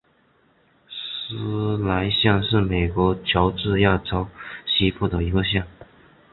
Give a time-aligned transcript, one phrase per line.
[0.89, 4.27] 施莱县是美国乔治亚州
[4.65, 5.67] 西部的一个县。